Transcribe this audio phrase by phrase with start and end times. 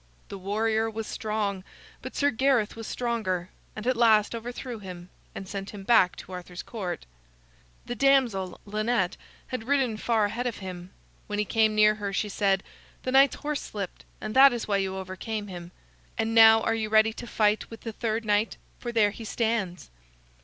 [0.29, 1.63] The warrior was strong,
[2.01, 6.31] but Sir Gareth was stronger, and at last overthrew him, and sent him back to
[6.31, 7.05] Arthur's Court.
[7.85, 9.15] The damsel Lynette
[9.49, 10.91] had ridden far ahead of him.
[11.27, 12.63] When he came near her, she said:
[13.03, 15.69] "The knight's horse slipped, and that is why you overcame him.
[16.17, 19.91] And now are you ready to fight with the third knight, for there he stands?"